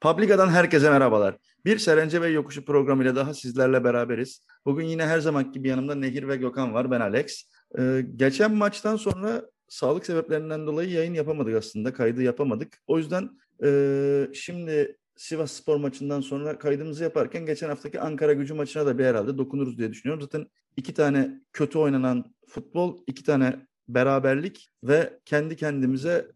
Publica'dan 0.00 0.48
herkese 0.48 0.90
merhabalar. 0.90 1.36
Bir 1.64 1.78
Serence 1.78 2.22
Bey 2.22 2.32
Yokuşu 2.32 2.64
programıyla 2.64 3.16
daha 3.16 3.34
sizlerle 3.34 3.84
beraberiz. 3.84 4.46
Bugün 4.66 4.86
yine 4.86 5.06
her 5.06 5.20
zaman 5.20 5.52
gibi 5.52 5.68
yanımda 5.68 5.94
Nehir 5.94 6.28
ve 6.28 6.36
Gökhan 6.36 6.74
var. 6.74 6.90
Ben 6.90 7.00
Alex. 7.00 7.44
Ee, 7.78 8.06
geçen 8.16 8.54
maçtan 8.54 8.96
sonra 8.96 9.42
sağlık 9.68 10.06
sebeplerinden 10.06 10.66
dolayı 10.66 10.90
yayın 10.90 11.14
yapamadık 11.14 11.54
aslında. 11.54 11.92
Kaydı 11.92 12.22
yapamadık. 12.22 12.78
O 12.86 12.98
yüzden 12.98 13.30
e, 13.64 14.28
şimdi 14.34 14.96
Sivas 15.16 15.52
Spor 15.52 15.76
maçından 15.76 16.20
sonra 16.20 16.58
kaydımızı 16.58 17.04
yaparken 17.04 17.46
geçen 17.46 17.68
haftaki 17.68 18.00
Ankara 18.00 18.32
gücü 18.32 18.54
maçına 18.54 18.86
da 18.86 18.98
bir 18.98 19.04
herhalde 19.04 19.38
dokunuruz 19.38 19.78
diye 19.78 19.90
düşünüyorum. 19.90 20.22
Zaten 20.22 20.46
iki 20.76 20.94
tane 20.94 21.40
kötü 21.52 21.78
oynanan 21.78 22.34
futbol, 22.48 22.98
iki 23.06 23.24
tane 23.24 23.66
beraberlik 23.88 24.70
ve 24.84 25.18
kendi 25.24 25.56
kendimize 25.56 26.30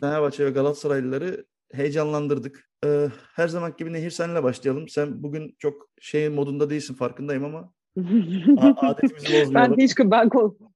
Fenerbahçe 0.00 0.46
ve 0.46 0.50
Galatasaraylıları 0.50 1.44
heyecanlandırdık. 1.72 2.70
Ee, 2.84 3.08
her 3.34 3.48
zaman 3.48 3.74
gibi 3.78 3.92
Nehir 3.92 4.10
senle 4.10 4.42
başlayalım. 4.42 4.88
Sen 4.88 5.22
bugün 5.22 5.56
çok 5.58 5.88
şey 6.00 6.28
modunda 6.28 6.70
değilsin 6.70 6.94
farkındayım 6.94 7.44
ama 7.44 7.72
adetimizi 8.76 9.40
bozmayalım. 9.40 9.54
Ben 9.54 9.84
hiç 9.84 9.98
ben 9.98 10.30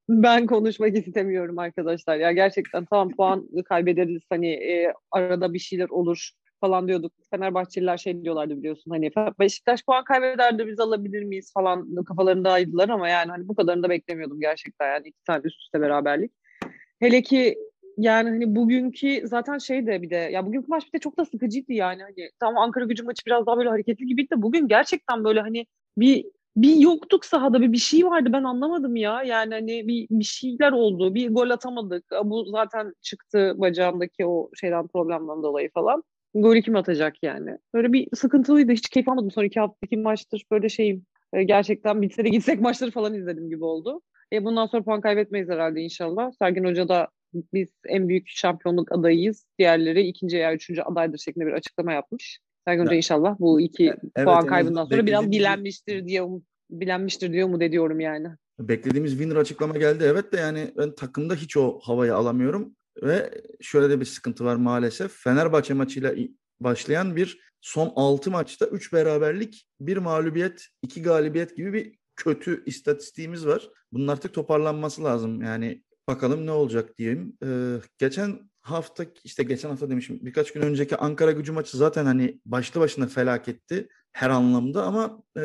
ben 0.09 0.47
konuşmak 0.47 0.97
istemiyorum 0.97 1.59
arkadaşlar. 1.59 2.17
Ya 2.17 2.33
gerçekten 2.33 2.85
tamam 2.85 3.17
puan 3.17 3.49
kaybederiz 3.69 4.23
hani 4.31 4.49
e, 4.49 4.93
arada 5.11 5.55
bir 5.55 5.59
şeyler 5.59 5.89
olur 5.89 6.31
falan 6.61 6.89
diyorduk. 6.89 7.13
Fenerbahçeliler 7.31 7.97
şey 7.97 8.25
diyorlardı 8.25 8.57
biliyorsun 8.57 8.91
hani 8.91 9.11
Beşiktaş 9.41 9.85
puan 9.85 10.05
kaybeder 10.05 10.59
de 10.59 10.67
biz 10.67 10.81
alabilir 10.81 11.23
miyiz 11.23 11.53
falan 11.55 12.05
kafalarındaydılar 12.05 12.89
ama 12.89 13.09
yani 13.09 13.31
hani 13.31 13.49
bu 13.49 13.55
kadarını 13.55 13.83
da 13.83 13.91
beklemiyordum 13.91 14.41
gerçekten 14.41 14.87
yani 14.89 15.09
iki 15.09 15.25
tane 15.27 15.41
üst 15.45 15.61
üste 15.61 15.81
beraberlik. 15.81 16.33
Hele 17.01 17.23
ki 17.23 17.59
yani 17.97 18.31
hani 18.31 18.57
bugünkü 18.57 19.29
zaten 19.29 19.59
şey 19.59 19.87
de 19.87 20.03
bir 20.03 20.11
de 20.11 20.17
ya 20.17 20.47
bugünkü 20.47 20.67
maç 20.69 20.87
bir 20.87 20.93
de 20.93 20.99
çok 20.99 21.19
da 21.19 21.25
sıkıcıydı 21.25 21.73
yani 21.73 22.03
hani 22.03 22.31
tamam 22.41 22.63
Ankara 22.63 22.85
gücü 22.85 23.03
maçı 23.03 23.23
biraz 23.27 23.47
daha 23.47 23.59
böyle 23.59 23.69
hareketli 23.69 24.07
gibiydi 24.07 24.31
de 24.31 24.43
bugün 24.43 24.69
gerçekten 24.69 25.25
böyle 25.25 25.41
hani 25.41 25.67
bir 25.99 26.25
bir 26.57 26.77
yoktuk 26.77 27.25
sahada 27.25 27.61
bir 27.61 27.73
bir 27.73 27.79
şey 27.79 28.07
vardı 28.07 28.29
ben 28.33 28.45
anlamadım 28.45 28.97
ya. 28.97 29.23
Yani 29.23 29.55
hani 29.55 29.89
bir, 29.89 30.07
bir 30.11 30.25
şeyler 30.25 30.73
oldu 30.73 31.15
bir 31.15 31.31
gol 31.31 31.51
atamadık. 31.51 32.05
Bu 32.25 32.45
zaten 32.45 32.95
çıktı 33.03 33.55
bacağındaki 33.57 34.27
o 34.27 34.51
şeyden 34.61 34.87
problemden 34.87 35.43
dolayı 35.43 35.71
falan. 35.71 36.03
Golü 36.35 36.63
kim 36.63 36.77
atacak 36.77 37.23
yani? 37.23 37.59
Böyle 37.75 37.93
bir 37.93 38.09
sıkıntılıydı 38.17 38.73
hiç 38.73 38.89
keyif 38.89 39.09
almadım. 39.09 39.31
Son 39.31 39.45
iki 39.45 39.61
haftaki 39.61 39.97
maçtır 39.97 40.45
böyle 40.51 40.69
şeyim 40.69 41.07
e, 41.33 41.43
gerçekten 41.43 42.03
bitse 42.03 42.25
de 42.25 42.29
gitsek 42.29 42.61
maçları 42.61 42.91
falan 42.91 43.15
izledim 43.15 43.49
gibi 43.49 43.65
oldu. 43.65 44.01
E 44.33 44.45
bundan 44.45 44.67
sonra 44.67 44.83
puan 44.83 45.01
kaybetmeyiz 45.01 45.49
herhalde 45.49 45.81
inşallah. 45.81 46.31
Sergin 46.39 46.65
Hoca 46.65 46.89
da 46.89 47.09
biz 47.55 47.69
en 47.89 48.09
büyük 48.09 48.29
şampiyonluk 48.29 48.93
adayıyız. 48.93 49.47
Diğerleri 49.59 50.07
ikinci 50.07 50.37
veya 50.37 50.55
üçüncü 50.55 50.83
adaydır 50.83 51.19
şeklinde 51.19 51.47
bir 51.47 51.53
açıklama 51.53 51.93
yapmış. 51.93 52.41
Sergen 52.67 52.85
Hoca 52.85 52.95
inşallah 52.97 53.37
bu 53.39 53.61
iki 53.61 53.85
evet, 54.17 54.27
puan 54.27 54.47
kaybından 54.47 54.85
sonra 54.85 55.07
biraz 55.07 55.31
bilenmiştir 55.31 56.07
diye 56.07 56.23
um, 56.23 56.43
bilenmiştir 56.71 57.33
diye 57.33 57.45
umut 57.45 57.63
ediyorum 57.63 58.01
yani. 58.01 58.29
Beklediğimiz 58.59 59.11
winner 59.11 59.37
açıklama 59.37 59.79
geldi 59.79 60.05
evet 60.07 60.33
de 60.33 60.37
yani 60.37 60.73
ben 60.77 60.95
takımda 60.95 61.35
hiç 61.35 61.57
o 61.57 61.79
havayı 61.83 62.15
alamıyorum 62.15 62.77
ve 63.03 63.31
şöyle 63.61 63.91
de 63.91 64.01
bir 64.01 64.05
sıkıntı 64.05 64.45
var 64.45 64.57
maalesef. 64.57 65.13
Fenerbahçe 65.13 65.75
maçıyla 65.75 66.15
başlayan 66.61 67.17
bir 67.17 67.41
son 67.61 67.93
6 67.97 68.31
maçta 68.31 68.67
3 68.67 68.93
beraberlik, 68.93 69.69
1 69.81 69.97
mağlubiyet, 69.97 70.67
2 70.83 71.03
galibiyet 71.03 71.57
gibi 71.57 71.73
bir 71.73 71.99
kötü 72.17 72.65
istatistiğimiz 72.67 73.47
var. 73.47 73.71
Bunun 73.93 74.09
artık 74.09 74.35
toparlanması 74.35 75.05
lazım. 75.05 75.43
Yani 75.43 75.83
Bakalım 76.09 76.47
ne 76.47 76.51
olacak 76.51 76.99
diyeyim. 76.99 77.37
Ee, 77.45 77.77
geçen 77.99 78.51
hafta 78.61 79.05
işte 79.25 79.43
geçen 79.43 79.69
hafta 79.69 79.91
demişim 79.91 80.19
birkaç 80.23 80.53
gün 80.53 80.61
önceki 80.63 80.97
Ankara 80.97 81.33
gücü 81.33 81.53
maçı 81.53 81.77
zaten 81.77 82.05
hani 82.05 82.41
başlı 82.45 82.81
başına 82.81 83.07
felaketti 83.07 83.89
her 84.13 84.31
anlamda 84.31 84.85
ama 84.85 85.23
e, 85.37 85.41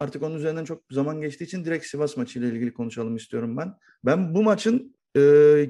artık 0.00 0.22
onun 0.22 0.36
üzerinden 0.36 0.64
çok 0.64 0.82
zaman 0.90 1.20
geçtiği 1.20 1.44
için 1.44 1.64
direkt 1.64 1.86
Sivas 1.86 2.16
maçıyla 2.16 2.48
ilgili 2.48 2.72
konuşalım 2.72 3.16
istiyorum 3.16 3.56
ben. 3.56 3.74
Ben 4.04 4.34
bu 4.34 4.42
maçın 4.42 4.96
e, 5.16 5.20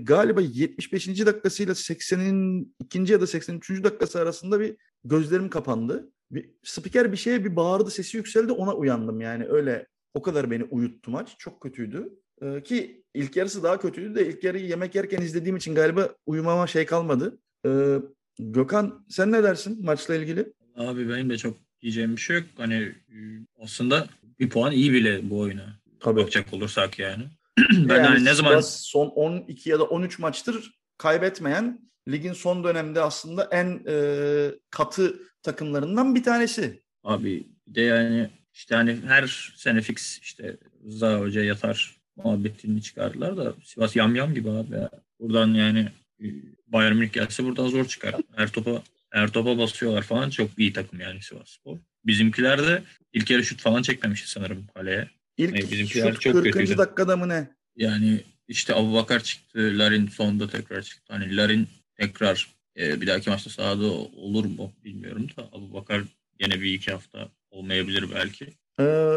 galiba 0.03 0.41
75. 0.41 1.27
dakikasıyla 1.27 1.75
82. 1.75 3.13
ya 3.13 3.21
da 3.21 3.27
83. 3.27 3.85
dakikası 3.85 4.21
arasında 4.21 4.61
bir 4.61 4.77
gözlerim 5.05 5.51
kapandı. 5.51 6.13
Bir, 6.31 6.51
spiker 6.65 7.13
bir 7.13 7.17
şeye 7.17 7.45
bir 7.45 7.57
bağırdı 7.57 7.91
sesi 7.91 8.17
yükseldi 8.17 8.53
ona 8.53 8.75
uyandım 8.75 9.21
yani 9.21 9.47
öyle 9.49 9.87
o 10.15 10.23
kadar 10.23 10.51
beni 10.51 10.65
uyuttu 10.65 11.11
maç. 11.11 11.35
Çok 11.39 11.61
kötüydü. 11.61 12.19
Ee, 12.43 12.63
ki 12.63 13.03
ilk 13.15 13.37
yarısı 13.37 13.63
daha 13.63 13.81
kötüydü 13.81 14.15
de 14.15 14.29
ilk 14.29 14.45
yarıyı 14.45 14.67
yemek 14.67 14.95
yerken 14.95 15.23
izlediğim 15.23 15.57
için 15.57 15.75
galiba 15.75 16.09
uyumama 16.27 16.67
şey 16.67 16.87
kalmadı. 16.87 17.39
Ee, 17.67 17.99
Gökhan 18.39 19.05
sen 19.09 19.33
ne 19.33 19.43
dersin 19.43 19.85
maçla 19.85 20.15
ilgili? 20.15 20.53
Abi 20.77 21.09
benim 21.09 21.31
de 21.31 21.39
çok 21.39 21.57
diyeceğim 21.83 22.17
bir 22.17 22.21
şey 22.21 22.37
yok. 22.37 22.47
Hani 22.57 22.75
e, 22.75 23.17
aslında 23.63 24.07
bir 24.41 24.51
puan 24.51 24.73
iyi 24.73 24.93
bile 24.93 25.31
bu 25.31 25.39
oyuna. 25.39 25.81
Tabii. 26.01 26.21
Bakacak 26.21 26.53
olursak 26.53 26.99
yani. 26.99 27.25
ben 27.73 27.95
yani 27.95 28.07
hani 28.07 28.25
ne 28.25 28.35
zaman 28.35 28.61
son 28.61 29.07
12 29.07 29.71
ya 29.71 29.79
da 29.79 29.85
13 29.85 30.19
maçtır 30.19 30.79
kaybetmeyen 30.99 31.91
ligin 32.09 32.33
son 32.33 32.65
dönemde 32.65 33.01
aslında 33.01 33.49
en 33.53 33.83
e, 33.89 34.51
katı 34.71 35.17
takımlarından 35.43 36.15
bir 36.15 36.23
tanesi. 36.23 36.83
Abi 37.05 37.49
de 37.67 37.81
yani 37.81 38.31
işte 38.53 38.75
hani 38.75 38.99
her 39.07 39.53
sene 39.57 39.81
fix 39.81 40.19
işte 40.23 40.57
Rıza 40.85 41.21
Hoca 41.21 41.43
yatar 41.43 41.98
muhabbetini 42.25 42.83
çıkardılar 42.83 43.37
da 43.37 43.55
Sivas 43.65 43.97
yamyam 43.97 44.35
gibi 44.35 44.51
abi 44.51 44.75
ya. 44.75 44.91
Buradan 45.21 45.55
yani 45.55 45.89
e, 46.21 46.27
Bayern 46.67 46.97
Münih 46.97 47.13
gelse 47.13 47.45
buradan 47.45 47.69
zor 47.69 47.85
çıkar. 47.85 48.15
Her 48.37 48.53
topa 48.53 48.83
her 49.11 49.29
topa 49.29 49.59
basıyorlar 49.59 50.03
falan. 50.03 50.31
Çok 50.31 50.51
iyi 50.59 50.73
takım 50.73 51.01
yani 51.01 51.23
Sivas 51.23 51.49
Spor. 51.49 51.79
Bizimkiler 52.05 52.67
de 52.67 52.83
ilk 53.13 53.31
yarı 53.31 53.45
şut 53.45 53.61
falan 53.61 53.83
çekmemişti 53.83 54.31
sanırım 54.31 54.67
kaleye. 54.75 55.09
İlk 55.37 55.61
yani 55.61 55.73
bizimkiler 55.73 56.13
şut 56.13 56.21
çok 56.21 56.33
40. 56.33 56.45
kötüydü. 56.45 56.79
dakikada 56.79 57.17
mı 57.17 57.29
ne? 57.29 57.49
Yani 57.77 58.21
işte 58.49 58.75
Abu 58.75 58.95
Bakar 58.95 59.23
çıktı. 59.23 59.79
Larin 59.79 60.07
sonunda 60.07 60.49
tekrar 60.49 60.83
çıktı. 60.83 61.15
Hani 61.15 61.37
Larin 61.37 61.69
tekrar 61.97 62.49
e, 62.77 63.01
bir 63.01 63.07
dahaki 63.07 63.31
maçta 63.31 63.51
sahada 63.51 63.87
olur 63.93 64.45
mu 64.45 64.73
bilmiyorum 64.85 65.27
da 65.37 65.49
Abu 65.53 65.75
Bakar 65.75 66.03
yine 66.41 66.61
bir 66.61 66.75
iki 66.75 66.93
hafta 66.93 67.29
olmayabilir 67.51 68.05
belki. 68.15 68.49
Ee, 68.81 69.17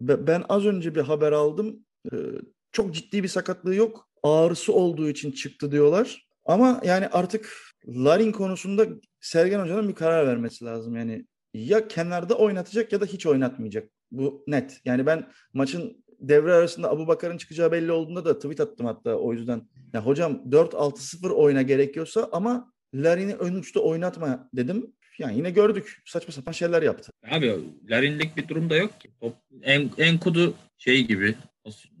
ben 0.00 0.44
az 0.48 0.66
önce 0.66 0.94
bir 0.94 1.00
haber 1.00 1.32
aldım. 1.32 1.86
Ee, 2.12 2.16
çok 2.72 2.94
ciddi 2.94 3.22
bir 3.22 3.28
sakatlığı 3.28 3.74
yok. 3.74 4.08
Ağrısı 4.22 4.72
olduğu 4.72 5.08
için 5.08 5.32
çıktı 5.32 5.72
diyorlar. 5.72 6.28
Ama 6.44 6.80
yani 6.84 7.08
artık 7.08 7.52
Larin 7.88 8.32
konusunda 8.32 8.86
Sergen 9.20 9.60
Hoca'nın 9.60 9.88
bir 9.88 9.94
karar 9.94 10.26
vermesi 10.26 10.64
lazım. 10.64 10.96
Yani 10.96 11.26
ya 11.54 11.88
kenarda 11.88 12.34
oynatacak 12.34 12.92
ya 12.92 13.00
da 13.00 13.04
hiç 13.04 13.26
oynatmayacak. 13.26 13.90
Bu 14.10 14.44
net. 14.46 14.80
Yani 14.84 15.06
ben 15.06 15.28
maçın 15.52 16.04
devre 16.20 16.52
arasında 16.52 16.90
Abu 16.90 17.06
Bakar'ın 17.06 17.38
çıkacağı 17.38 17.72
belli 17.72 17.92
olduğunda 17.92 18.24
da 18.24 18.38
tweet 18.38 18.60
attım 18.60 18.86
hatta 18.86 19.16
o 19.16 19.32
yüzden. 19.32 19.68
Ya 19.92 20.06
hocam 20.06 20.42
4-6-0 20.50 21.30
oyna 21.30 21.62
gerekiyorsa 21.62 22.28
ama 22.32 22.72
Larin'i 22.94 23.34
ön 23.34 23.54
uçta 23.54 23.80
oynatma 23.80 24.48
dedim. 24.52 24.92
Yani 25.18 25.36
yine 25.36 25.50
gördük. 25.50 26.02
Saçma 26.06 26.32
sapan 26.32 26.52
şeyler 26.52 26.82
yaptı. 26.82 27.12
Abi 27.30 27.58
Larin'lik 27.90 28.36
bir 28.36 28.48
durum 28.48 28.70
da 28.70 28.76
yok 28.76 29.00
ki. 29.00 29.10
En, 29.62 29.90
en 29.98 30.18
kudu 30.18 30.54
şey 30.78 31.06
gibi 31.06 31.34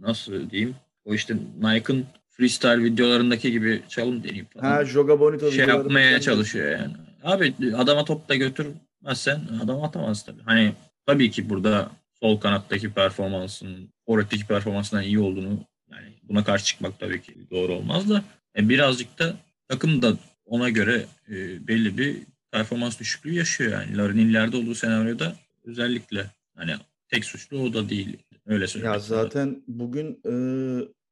nasıl, 0.00 0.50
diyeyim 0.50 0.74
o 1.04 1.14
işte 1.14 1.36
Nike'ın 1.60 2.06
freestyle 2.30 2.84
videolarındaki 2.84 3.52
gibi 3.52 3.82
çalım 3.88 4.24
deneyim 4.24 4.46
falan. 4.46 4.64
Ha 4.64 4.84
Joga 4.84 5.20
Bonito 5.20 5.52
şey 5.52 5.66
yapmaya 5.66 6.20
çalışıyor 6.20 6.70
yani. 6.70 6.92
Abi 7.24 7.54
adama 7.76 8.04
top 8.04 8.28
da 8.28 8.34
götürmezsen 8.34 9.40
adam 9.62 9.82
atamaz 9.82 10.24
tabii. 10.24 10.42
Hani 10.44 10.72
tabii 11.06 11.30
ki 11.30 11.50
burada 11.50 11.90
sol 12.20 12.40
kanattaki 12.40 12.92
performansın, 12.92 13.88
forvetteki 14.06 14.46
performansından 14.46 15.02
iyi 15.02 15.18
olduğunu 15.18 15.58
yani 15.90 16.08
buna 16.22 16.44
karşı 16.44 16.64
çıkmak 16.64 17.00
tabii 17.00 17.22
ki 17.22 17.34
doğru 17.50 17.72
olmaz 17.72 18.10
da 18.10 18.22
e, 18.56 18.68
birazcık 18.68 19.18
da 19.18 19.36
takım 19.68 20.02
da 20.02 20.16
ona 20.44 20.68
göre 20.68 21.04
e, 21.28 21.66
belli 21.68 21.98
bir 21.98 22.16
performans 22.52 23.00
düşüklüğü 23.00 23.34
yaşıyor 23.34 23.72
yani. 23.72 23.96
Larin'in 23.96 24.28
ileride 24.28 24.56
olduğu 24.56 24.74
senaryoda 24.74 25.36
özellikle 25.64 26.26
hani 26.56 26.74
tek 27.08 27.24
suçlu 27.24 27.58
o 27.58 27.72
da 27.72 27.88
değil. 27.88 28.16
Öyle 28.48 28.66
söyleyeyim. 28.66 28.94
Ya 28.94 28.98
zaten 28.98 29.62
bugün 29.66 30.20
e, 30.24 30.32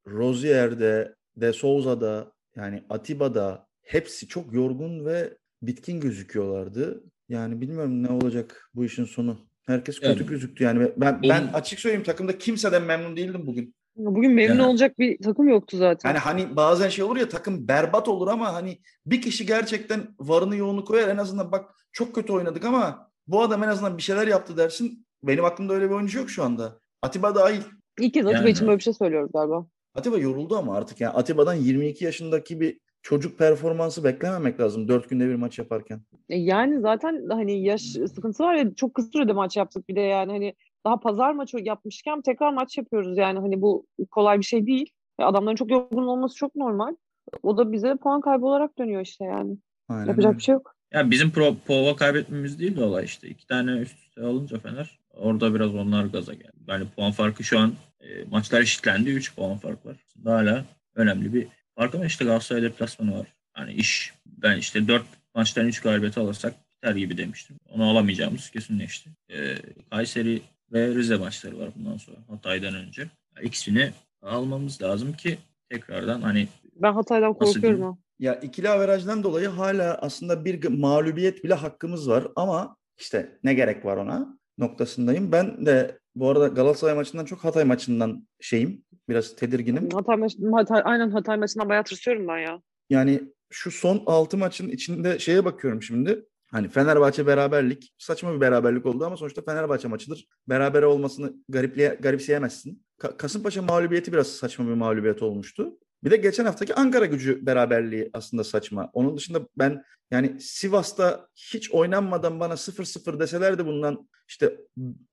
Rozier'de, 0.07 1.15
De 1.37 1.53
Souza'da 1.53 2.31
yani 2.55 2.83
Atiba'da 2.89 3.67
hepsi 3.83 4.27
çok 4.27 4.53
yorgun 4.53 5.05
ve 5.05 5.37
bitkin 5.61 5.99
gözüküyorlardı. 5.99 7.03
Yani 7.29 7.61
bilmiyorum 7.61 8.03
ne 8.03 8.09
olacak 8.09 8.69
bu 8.73 8.85
işin 8.85 9.05
sonu. 9.05 9.37
Herkes 9.65 9.99
kötü 9.99 10.19
yani, 10.19 10.25
gözüktü 10.25 10.63
yani. 10.63 10.91
Ben 10.97 11.21
ben 11.23 11.47
açık 11.53 11.79
söyleyeyim 11.79 12.03
takımda 12.03 12.37
kimseden 12.37 12.83
memnun 12.83 13.17
değildim 13.17 13.47
bugün. 13.47 13.75
Bugün 13.95 14.31
memnun 14.31 14.55
yani, 14.55 14.67
olacak 14.67 14.99
bir 14.99 15.17
takım 15.23 15.47
yoktu 15.47 15.77
zaten. 15.77 16.09
Yani 16.09 16.19
hani 16.19 16.55
bazen 16.55 16.89
şey 16.89 17.03
olur 17.05 17.17
ya 17.17 17.29
takım 17.29 17.67
berbat 17.67 18.07
olur 18.07 18.27
ama 18.27 18.53
hani 18.53 18.79
bir 19.05 19.21
kişi 19.21 19.45
gerçekten 19.45 20.07
varını 20.19 20.55
yoğunu 20.55 20.85
koyar 20.85 21.07
en 21.07 21.17
azından 21.17 21.51
bak 21.51 21.69
çok 21.91 22.15
kötü 22.15 22.33
oynadık 22.33 22.65
ama 22.65 23.11
bu 23.27 23.41
adam 23.41 23.63
en 23.63 23.67
azından 23.67 23.97
bir 23.97 24.03
şeyler 24.03 24.27
yaptı 24.27 24.57
dersin. 24.57 25.05
Benim 25.23 25.45
aklımda 25.45 25.73
öyle 25.73 25.89
bir 25.89 25.95
oyuncu 25.95 26.19
yok 26.19 26.29
şu 26.29 26.43
anda. 26.43 26.79
Atiba 27.01 27.35
dahil. 27.35 27.61
İlk 27.99 28.13
kez 28.13 28.25
Atiba 28.25 28.39
yani. 28.39 28.49
için 28.49 28.67
böyle 28.67 28.77
bir 28.77 28.83
şey 28.83 28.93
söylüyoruz 28.93 29.31
galiba. 29.33 29.67
Atiba 29.95 30.17
yoruldu 30.17 30.57
ama 30.57 30.77
artık 30.77 31.01
yani 31.01 31.13
Atiba'dan 31.13 31.53
22 31.53 32.05
yaşındaki 32.05 32.59
bir 32.59 32.79
çocuk 33.01 33.37
performansı 33.37 34.03
beklememek 34.03 34.59
lazım 34.59 34.87
dört 34.87 35.09
günde 35.09 35.27
bir 35.29 35.35
maç 35.35 35.59
yaparken. 35.59 36.01
E 36.29 36.37
yani 36.37 36.81
zaten 36.81 37.25
hani 37.29 37.63
yaş 37.63 37.81
sıkıntısı 37.81 38.43
var 38.43 38.53
ya 38.53 38.75
çok 38.75 38.93
kısa 38.93 39.09
sürede 39.11 39.33
maç 39.33 39.57
yaptık 39.57 39.89
bir 39.89 39.95
de 39.95 40.01
yani 40.01 40.31
hani 40.31 40.53
daha 40.85 40.99
pazar 40.99 41.31
maçı 41.31 41.57
yapmışken 41.61 42.21
tekrar 42.21 42.53
maç 42.53 42.77
yapıyoruz 42.77 43.17
yani 43.17 43.39
hani 43.39 43.61
bu 43.61 43.85
kolay 44.11 44.37
bir 44.39 44.43
şey 44.43 44.67
değil. 44.67 44.91
E 45.19 45.23
adamların 45.23 45.55
çok 45.55 45.71
yorgun 45.71 46.07
olması 46.07 46.35
çok 46.35 46.55
normal. 46.55 46.95
O 47.43 47.57
da 47.57 47.71
bize 47.71 47.95
puan 47.95 48.21
kaybı 48.21 48.45
olarak 48.45 48.77
dönüyor 48.77 49.01
işte 49.01 49.25
yani. 49.25 49.57
Aynen 49.89 50.07
Yapacak 50.07 50.29
öyle. 50.29 50.37
bir 50.37 50.43
şey 50.43 50.53
yok. 50.53 50.73
Ya 50.93 51.11
bizim 51.11 51.31
pro, 51.31 51.55
Pova 51.67 51.95
kaybetmemiz 51.95 52.59
değil 52.59 52.77
de 52.77 52.83
olay 52.83 53.05
işte. 53.05 53.27
İki 53.27 53.47
tane 53.47 53.71
üst 53.71 53.99
üste 53.99 54.21
alınca 54.21 54.59
Fener 54.59 54.99
orada 55.17 55.53
biraz 55.53 55.75
onlar 55.75 56.05
gaza 56.05 56.33
geldi. 56.33 56.57
Yani 56.67 56.85
puan 56.95 57.11
farkı 57.11 57.43
şu 57.43 57.59
an 57.59 57.73
e, 58.01 58.23
maçlar 58.31 58.61
eşitlendi. 58.61 59.09
3 59.09 59.35
puan 59.35 59.57
fark 59.57 59.85
var. 59.85 59.95
Hala 60.23 60.65
önemli 60.95 61.33
bir 61.33 61.47
fark 61.75 61.95
ama 61.95 62.05
işte 62.05 62.25
Galatasaray 62.25 62.61
deplasmanı 62.61 63.19
var. 63.19 63.27
Yani 63.57 63.73
iş 63.73 64.13
ben 64.25 64.57
işte 64.57 64.87
4 64.87 65.03
maçtan 65.35 65.67
3 65.67 65.81
galibiyeti 65.81 66.19
alırsak 66.19 66.53
biter 66.71 66.95
gibi 66.95 67.17
demiştim. 67.17 67.57
Onu 67.69 67.89
alamayacağımız 67.89 68.49
kesinleşti. 68.49 69.09
E, 69.29 69.55
Kayseri 69.89 70.41
ve 70.71 70.87
Rize 70.87 71.17
maçları 71.17 71.59
var 71.59 71.69
bundan 71.75 71.97
sonra 71.97 72.17
Hatay'dan 72.29 72.75
önce. 72.75 73.01
Yani 73.35 73.47
ikisini 73.47 73.91
almamız 74.21 74.81
lazım 74.81 75.13
ki 75.13 75.37
tekrardan 75.69 76.21
hani 76.21 76.47
Ben 76.75 76.93
Hatay'dan 76.93 77.33
korkuyorum 77.33 77.81
ha. 77.81 77.97
Ya 78.19 78.35
ikili 78.35 78.69
averajdan 78.69 79.23
dolayı 79.23 79.47
hala 79.47 79.95
aslında 79.95 80.45
bir 80.45 80.67
mağlubiyet 80.67 81.43
bile 81.43 81.53
hakkımız 81.53 82.09
var 82.09 82.27
ama 82.35 82.77
işte 82.97 83.39
ne 83.43 83.53
gerek 83.53 83.85
var 83.85 83.97
ona 83.97 84.36
noktasındayım. 84.57 85.31
Ben 85.31 85.65
de 85.65 85.99
bu 86.15 86.29
arada 86.29 86.47
Galatasaray 86.47 86.95
maçından 86.95 87.25
çok 87.25 87.39
Hatay 87.43 87.63
maçından 87.63 88.27
şeyim. 88.39 88.83
Biraz 89.09 89.35
tedirginim. 89.35 89.89
Hatay 89.89 90.15
maç, 90.17 90.35
Hatay, 90.53 90.81
aynen 90.85 91.09
Hatay 91.09 91.37
maçından 91.37 91.69
bayağı 91.69 91.83
tırsıyorum 91.83 92.27
ben 92.27 92.37
ya. 92.37 92.61
Yani 92.89 93.21
şu 93.49 93.71
son 93.71 94.03
6 94.05 94.37
maçın 94.37 94.69
içinde 94.69 95.19
şeye 95.19 95.45
bakıyorum 95.45 95.81
şimdi. 95.81 96.25
Hani 96.51 96.69
Fenerbahçe 96.69 97.27
beraberlik 97.27 97.93
saçma 97.97 98.35
bir 98.35 98.41
beraberlik 98.41 98.85
oldu 98.85 99.05
ama 99.05 99.17
sonuçta 99.17 99.41
Fenerbahçe 99.41 99.87
maçıdır. 99.87 100.27
Beraber 100.49 100.83
olmasını 100.83 101.33
garipliye, 101.49 101.97
garipseyemezsin. 102.01 102.83
Ka- 102.99 103.17
Kasımpaşa 103.17 103.61
mağlubiyeti 103.61 104.13
biraz 104.13 104.27
saçma 104.27 104.67
bir 104.67 104.73
mağlubiyet 104.73 105.21
olmuştu. 105.23 105.77
Bir 106.07 106.11
de 106.11 106.17
geçen 106.17 106.45
haftaki 106.45 106.75
Ankara 106.75 107.05
gücü 107.05 107.45
beraberliği 107.45 108.09
aslında 108.13 108.43
saçma. 108.43 108.89
Onun 108.93 109.17
dışında 109.17 109.47
ben 109.57 109.83
yani 110.11 110.41
Sivas'ta 110.41 111.27
hiç 111.35 111.71
oynanmadan 111.71 112.39
bana 112.39 112.53
0-0 112.53 113.19
deselerdi 113.19 113.65
bundan 113.65 114.09
işte 114.27 114.57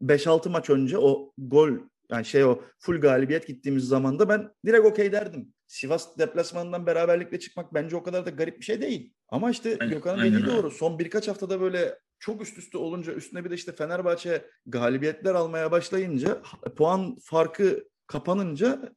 5-6 0.03 0.49
maç 0.49 0.71
önce 0.71 0.99
o 0.99 1.33
gol 1.39 1.71
yani 2.11 2.25
şey 2.25 2.45
o 2.45 2.63
full 2.79 3.01
galibiyet 3.01 3.47
gittiğimiz 3.47 3.85
zaman 3.85 4.19
da 4.19 4.29
ben 4.29 4.51
direkt 4.67 4.87
okey 4.87 5.13
derdim. 5.13 5.53
Sivas 5.67 6.19
deplasmanından 6.19 6.87
beraberlikle 6.87 7.41
çıkmak 7.41 7.75
bence 7.75 7.97
o 7.97 8.03
kadar 8.03 8.27
da 8.27 8.31
garip 8.31 8.59
bir 8.59 8.65
şey 8.65 8.81
değil. 8.81 9.13
Ama 9.29 9.51
işte 9.51 9.75
Gökhan'ın 9.75 10.25
dediği 10.25 10.47
doğru. 10.47 10.71
Son 10.71 10.99
birkaç 10.99 11.29
haftada 11.29 11.61
böyle 11.61 11.99
çok 12.19 12.43
üst 12.43 12.59
üste 12.59 12.79
olunca 12.79 13.13
üstüne 13.13 13.45
bir 13.45 13.51
de 13.51 13.55
işte 13.55 13.73
Fenerbahçe 13.73 14.45
galibiyetler 14.67 15.35
almaya 15.35 15.71
başlayınca 15.71 16.43
puan 16.77 17.17
farkı 17.23 17.85
kapanınca 18.07 18.93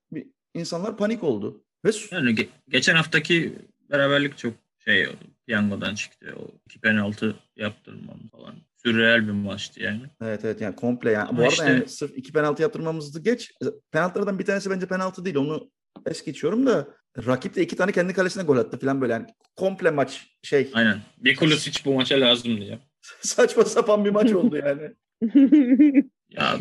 insanlar 0.54 0.98
panik 0.98 1.24
oldu. 1.24 1.64
Ve 1.86 1.92
Yani 2.12 2.32
ge- 2.32 2.48
geçen 2.70 2.96
haftaki 2.96 3.54
beraberlik 3.92 4.38
çok 4.38 4.54
şey 4.86 5.08
oldu. 5.08 5.18
Piyangodan 5.48 5.96
çıktı. 5.96 6.36
O 6.40 6.48
iki 6.66 6.80
penaltı 6.80 7.36
yaptırmam 7.56 8.20
falan. 8.32 8.56
Sürreel 8.84 9.28
bir 9.28 9.32
maçtı 9.32 9.84
yani. 9.84 10.02
evet 10.22 10.46
evet 10.46 10.62
yani 10.62 10.76
komple 10.76 11.12
yani. 11.12 11.28
Ama 11.28 11.38
Bu 11.38 11.42
arada 11.42 11.54
işte- 11.54 11.66
yani 11.66 11.88
sırf 11.88 12.18
iki 12.18 12.34
penaltı 12.34 12.62
yaptırmamızı 12.62 13.24
geç. 13.24 13.52
Penaltılardan 13.92 14.40
bir 14.40 14.46
tanesi 14.46 14.70
bence 14.70 14.86
penaltı 14.88 15.26
değil. 15.26 15.36
Onu 15.36 15.72
es 16.06 16.26
geçiyorum 16.26 16.66
da 16.66 16.88
rakip 17.26 17.56
de 17.56 17.62
iki 17.62 17.76
tane 17.76 17.92
kendi 17.92 18.14
kalesine 18.14 18.44
gol 18.44 18.58
attı 18.58 18.80
falan 18.80 19.02
böyle 19.02 19.14
yani 19.14 19.26
komple 19.56 19.92
maç 19.92 20.28
şey 20.44 20.72
Aynen. 20.74 21.02
Bir 21.18 21.36
Kulisic 21.36 21.82
bu 21.86 21.94
maça 21.94 22.22
lazımdı 22.22 22.64
ya. 22.64 22.80
saçma 23.22 23.66
sapan 23.66 24.06
bir 24.06 24.10
maç 24.10 24.34
oldu 24.34 24.58
yani. 24.58 24.94
Ya 26.30 26.58